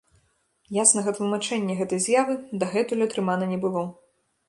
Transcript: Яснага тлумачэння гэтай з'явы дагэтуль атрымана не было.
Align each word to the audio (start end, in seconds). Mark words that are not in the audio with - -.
Яснага 0.77 1.13
тлумачэння 1.19 1.77
гэтай 1.83 2.03
з'явы 2.09 2.41
дагэтуль 2.65 3.07
атрымана 3.11 3.55
не 3.57 3.65
было. 3.69 3.89